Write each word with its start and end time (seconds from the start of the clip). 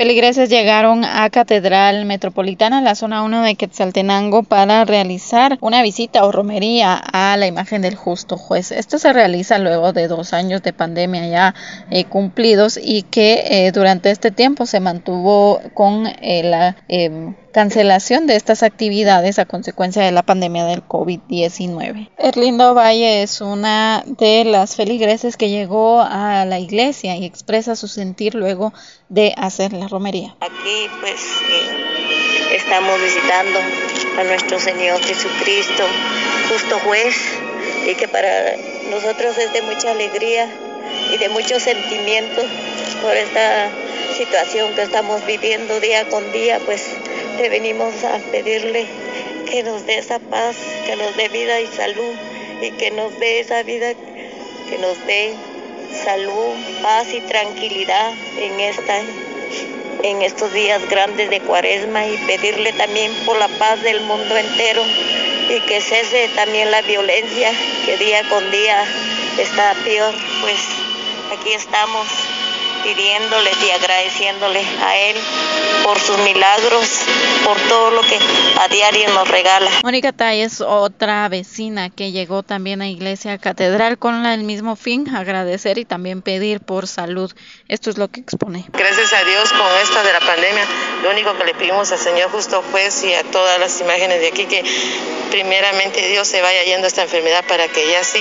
Feligreses 0.00 0.48
llegaron 0.48 1.04
a 1.04 1.28
Catedral 1.28 2.06
Metropolitana, 2.06 2.80
la 2.80 2.94
zona 2.94 3.22
1 3.22 3.42
de 3.42 3.54
Quetzaltenango, 3.54 4.44
para 4.44 4.86
realizar 4.86 5.58
una 5.60 5.82
visita 5.82 6.24
o 6.24 6.32
romería 6.32 6.94
a 6.94 7.36
la 7.36 7.46
imagen 7.46 7.82
del 7.82 7.96
justo 7.96 8.38
juez. 8.38 8.72
Esto 8.72 8.98
se 8.98 9.12
realiza 9.12 9.58
luego 9.58 9.92
de 9.92 10.08
dos 10.08 10.32
años 10.32 10.62
de 10.62 10.72
pandemia 10.72 11.28
ya 11.28 11.54
eh, 11.90 12.06
cumplidos 12.06 12.80
y 12.82 13.02
que 13.02 13.44
eh, 13.44 13.72
durante 13.72 14.10
este 14.10 14.30
tiempo 14.30 14.64
se 14.64 14.80
mantuvo 14.80 15.60
con 15.74 16.06
eh, 16.06 16.44
la 16.44 16.76
em, 16.88 17.34
cancelación 17.52 18.26
de 18.26 18.36
estas 18.36 18.62
actividades 18.62 19.38
a 19.38 19.46
consecuencia 19.46 20.02
de 20.02 20.12
la 20.12 20.22
pandemia 20.22 20.64
del 20.64 20.86
COVID-19. 20.86 22.10
Erlindo 22.18 22.74
Valle 22.74 23.22
es 23.22 23.40
una 23.40 24.04
de 24.06 24.44
las 24.44 24.76
feligreses 24.76 25.36
que 25.36 25.48
llegó 25.48 26.00
a 26.00 26.44
la 26.44 26.58
iglesia 26.58 27.16
y 27.16 27.24
expresa 27.24 27.76
su 27.76 27.88
sentir 27.88 28.34
luego 28.34 28.72
de 29.08 29.34
hacer 29.36 29.72
la 29.72 29.88
romería. 29.88 30.36
Aquí 30.40 30.88
pues 31.00 31.20
eh, 31.50 32.56
estamos 32.56 33.00
visitando 33.02 33.58
a 34.18 34.24
nuestro 34.24 34.58
Señor 34.58 35.00
Jesucristo, 35.00 35.84
justo 36.48 36.78
juez, 36.80 37.16
y 37.86 37.94
que 37.94 38.08
para 38.08 38.56
nosotros 38.90 39.36
es 39.38 39.52
de 39.52 39.62
mucha 39.62 39.90
alegría 39.90 40.48
y 41.12 41.16
de 41.16 41.28
mucho 41.28 41.58
sentimiento 41.58 42.42
por 43.02 43.16
esta 43.16 43.70
situación 44.16 44.74
que 44.74 44.82
estamos 44.82 45.24
viviendo 45.24 45.80
día 45.80 46.06
con 46.08 46.30
día, 46.32 46.60
pues 46.66 46.99
te 47.40 47.48
venimos 47.48 48.04
a 48.04 48.18
pedirle 48.30 48.84
que 49.50 49.62
nos 49.62 49.86
dé 49.86 49.96
esa 49.96 50.18
paz, 50.18 50.56
que 50.84 50.94
nos 50.94 51.16
dé 51.16 51.30
vida 51.30 51.58
y 51.58 51.66
salud 51.68 52.14
y 52.60 52.70
que 52.72 52.90
nos 52.90 53.18
dé 53.18 53.40
esa 53.40 53.62
vida, 53.62 53.94
que 54.68 54.76
nos 54.76 55.06
dé 55.06 55.32
salud, 56.04 56.52
paz 56.82 57.14
y 57.14 57.20
tranquilidad 57.22 58.12
en 58.38 58.60
esta 58.60 58.94
en 60.02 60.20
estos 60.20 60.52
días 60.52 60.86
grandes 60.90 61.30
de 61.30 61.40
Cuaresma 61.40 62.06
y 62.06 62.18
pedirle 62.26 62.74
también 62.74 63.10
por 63.24 63.38
la 63.38 63.48
paz 63.48 63.82
del 63.82 64.02
mundo 64.02 64.36
entero 64.36 64.82
y 65.48 65.60
que 65.62 65.80
cese 65.80 66.28
también 66.36 66.70
la 66.70 66.82
violencia 66.82 67.52
que 67.86 67.96
día 67.96 68.22
con 68.28 68.50
día 68.50 68.84
está 69.38 69.74
peor, 69.82 70.14
pues 70.42 70.60
aquí 71.32 71.54
estamos 71.54 72.06
pidiéndole 72.82 73.50
y 73.66 73.70
agradeciéndole 73.70 74.60
a 74.82 74.96
Él 74.96 75.16
por 75.84 75.98
sus 75.98 76.18
milagros, 76.18 76.86
por 77.44 77.56
todo 77.68 77.90
lo 77.90 78.02
que 78.02 78.18
a 78.60 78.68
diario 78.68 79.08
nos 79.14 79.28
regala. 79.28 79.70
Mónica 79.82 80.12
Tay 80.12 80.42
es 80.42 80.60
otra 80.60 81.28
vecina 81.28 81.90
que 81.90 82.12
llegó 82.12 82.42
también 82.42 82.82
a 82.82 82.88
Iglesia 82.88 83.38
Catedral 83.38 83.98
con 83.98 84.26
el 84.26 84.44
mismo 84.44 84.76
fin, 84.76 85.14
agradecer 85.14 85.78
y 85.78 85.84
también 85.84 86.22
pedir 86.22 86.60
por 86.60 86.86
salud. 86.86 87.32
Esto 87.68 87.90
es 87.90 87.98
lo 87.98 88.08
que 88.08 88.20
expone. 88.20 88.66
Gracias 88.72 89.12
a 89.12 89.24
Dios 89.24 89.52
con 89.52 89.66
esta 89.82 90.02
de 90.02 90.12
la 90.12 90.20
pandemia, 90.20 90.66
lo 91.02 91.10
único 91.10 91.36
que 91.36 91.44
le 91.44 91.54
pedimos 91.54 91.90
al 91.92 91.98
Señor 91.98 92.30
justo 92.30 92.62
juez 92.70 93.02
y 93.04 93.14
a 93.14 93.22
todas 93.24 93.58
las 93.58 93.80
imágenes 93.80 94.20
de 94.20 94.28
aquí 94.28 94.46
que 94.46 94.64
primeramente 95.30 96.08
Dios 96.08 96.28
se 96.28 96.42
vaya 96.42 96.62
yendo 96.64 96.86
esta 96.86 97.02
enfermedad 97.02 97.44
para 97.46 97.68
que 97.68 97.86
ya 97.86 98.02
sí, 98.04 98.20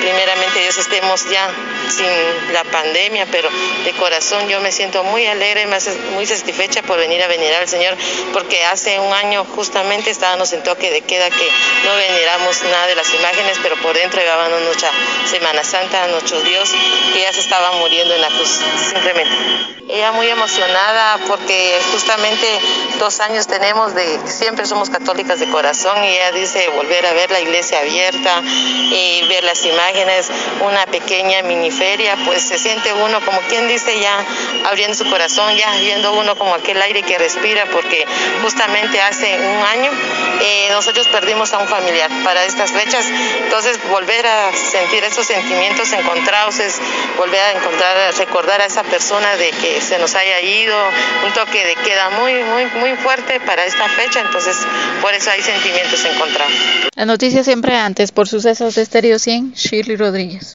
primeramente 0.00 0.60
Dios 0.60 0.78
estemos 0.78 1.28
ya 1.28 1.50
sin 1.90 2.52
la 2.52 2.64
pandemia, 2.64 3.26
pero 3.30 3.48
de 3.84 3.92
corazón 3.92 4.48
yo 4.48 4.60
me 4.60 4.72
siento 4.72 5.02
muy 5.04 5.26
alegre, 5.26 5.66
muy 6.14 6.26
satisfecha 6.26 6.82
por 6.82 6.98
venir 6.98 7.22
a 7.22 7.26
venerar 7.26 7.62
al 7.62 7.68
Señor, 7.68 7.96
porque 8.32 8.64
hace 8.64 8.98
un 8.98 9.12
año 9.12 9.44
justamente 9.54 10.10
estábamos 10.10 10.52
en 10.52 10.62
toque 10.62 10.90
de 10.90 11.02
queda 11.02 11.28
que 11.30 11.48
no 11.84 11.96
veneramos 11.96 12.62
nada 12.62 12.86
de 12.86 12.94
las 12.94 13.12
imágenes, 13.12 13.58
pero 13.62 13.76
por 13.76 13.94
dentro 13.94 14.20
llevábamos 14.20 14.60
nuestra 14.62 14.90
Semana 15.28 15.64
Santa 15.64 16.04
a 16.04 16.06
nuestro 16.08 16.40
Dios, 16.42 16.70
que 17.12 17.20
ya 17.20 17.32
se 17.32 17.40
estaba 17.40 17.72
muriendo 17.72 18.14
en 18.14 18.20
la 18.20 18.28
cruz, 18.28 18.60
simplemente. 18.92 19.34
Ella 19.88 20.10
muy 20.12 20.28
emocionada 20.28 21.18
porque 21.28 21.78
justamente 22.06 22.46
dos 23.00 23.18
años 23.18 23.48
tenemos 23.48 23.92
de, 23.92 24.20
siempre 24.26 24.64
somos 24.64 24.90
católicas 24.90 25.40
de 25.40 25.48
corazón 25.48 26.04
y 26.04 26.06
ella 26.06 26.30
dice 26.30 26.68
volver 26.68 27.04
a 27.04 27.12
ver 27.12 27.32
la 27.32 27.40
iglesia 27.40 27.80
abierta 27.80 28.42
y 28.44 29.26
ver 29.28 29.42
las 29.42 29.64
imágenes, 29.64 30.30
una 30.64 30.86
pequeña 30.86 31.42
mini 31.42 31.72
feria, 31.72 32.16
pues 32.24 32.42
se 32.42 32.58
siente 32.58 32.92
uno 32.92 33.20
como 33.24 33.40
quien 33.48 33.66
dice 33.66 33.98
ya 33.98 34.24
abriendo 34.66 34.94
su 34.94 35.10
corazón, 35.10 35.56
ya 35.56 35.68
viendo 35.80 36.12
uno 36.12 36.36
como 36.36 36.54
aquel 36.54 36.80
aire 36.80 37.02
que 37.02 37.18
respira, 37.18 37.64
porque 37.72 38.06
justamente 38.40 39.00
hace 39.00 39.36
un 39.40 39.64
año 39.64 39.90
eh, 40.42 40.68
nosotros 40.70 41.08
perdimos 41.08 41.52
a 41.54 41.58
un 41.58 41.66
familiar 41.66 42.08
para 42.22 42.44
estas 42.44 42.70
fechas, 42.70 43.04
entonces 43.42 43.80
volver 43.90 44.24
a 44.28 44.52
sentir 44.52 45.02
esos 45.02 45.26
sentimientos 45.26 45.92
encontrados 45.92 46.60
es 46.60 46.78
volver 47.16 47.40
a 47.40 47.52
encontrar, 47.52 48.14
recordar 48.14 48.60
a 48.60 48.66
esa 48.66 48.84
persona 48.84 49.34
de 49.36 49.50
que 49.50 49.80
se 49.80 49.98
nos 49.98 50.14
haya 50.14 50.40
ido, 50.40 50.76
un 51.26 51.32
toque 51.32 51.66
de 51.66 51.74
queda 51.74 51.95
muy, 52.18 52.32
muy, 52.44 52.66
muy 52.80 52.96
fuerte 52.96 53.40
para 53.40 53.64
esta 53.64 53.88
fecha, 53.88 54.20
entonces 54.20 54.56
por 55.00 55.12
eso 55.14 55.30
hay 55.30 55.42
sentimientos 55.42 56.04
encontrados. 56.04 56.54
La 56.94 57.04
noticia 57.04 57.42
siempre 57.42 57.76
antes, 57.76 58.12
por 58.12 58.28
sucesos 58.28 58.74
de 58.74 58.82
Estéreo 58.82 59.18
100, 59.18 59.52
Shirley 59.54 59.96
Rodríguez. 59.96 60.54